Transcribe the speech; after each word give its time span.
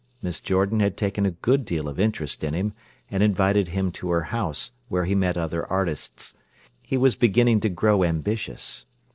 Miss 0.23 0.39
Jordan 0.39 0.79
had 0.79 0.97
taken 0.97 1.27
a 1.27 1.37
good 1.45 1.63
deal 1.63 1.87
of 1.87 1.99
interest 1.99 2.43
in 2.43 2.55
him, 2.55 2.73
and 3.11 3.21
invited 3.21 3.67
him 3.67 3.91
to 3.91 4.09
her 4.09 4.23
house, 4.23 4.71
where 4.87 5.05
he 5.05 5.13
met 5.13 5.37
other 5.37 5.63
artists. 5.67 6.33
He 6.81 6.97
was 6.97 7.15
beginning 7.15 7.59
to 7.59 7.69
grow 7.69 8.03
ambitious. 8.03 8.87